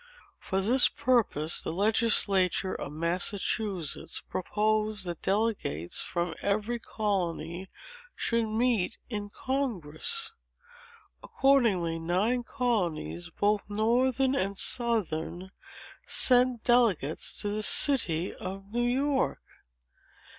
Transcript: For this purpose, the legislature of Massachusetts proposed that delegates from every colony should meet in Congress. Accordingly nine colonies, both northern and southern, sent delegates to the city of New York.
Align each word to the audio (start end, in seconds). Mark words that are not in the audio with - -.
For 0.39 0.61
this 0.63 0.89
purpose, 0.89 1.61
the 1.61 1.71
legislature 1.71 2.73
of 2.73 2.91
Massachusetts 2.91 4.19
proposed 4.31 5.05
that 5.05 5.21
delegates 5.21 6.01
from 6.01 6.33
every 6.41 6.79
colony 6.79 7.69
should 8.15 8.47
meet 8.47 8.97
in 9.11 9.29
Congress. 9.29 10.31
Accordingly 11.21 11.99
nine 11.99 12.41
colonies, 12.41 13.29
both 13.39 13.61
northern 13.69 14.33
and 14.33 14.57
southern, 14.57 15.51
sent 16.07 16.63
delegates 16.63 17.39
to 17.39 17.51
the 17.51 17.61
city 17.61 18.33
of 18.33 18.73
New 18.73 18.87
York. 18.87 19.43